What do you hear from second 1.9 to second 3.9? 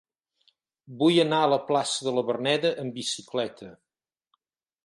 de la Verneda amb bicicleta.